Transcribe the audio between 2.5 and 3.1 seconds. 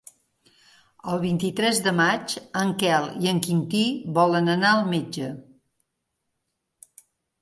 en Quel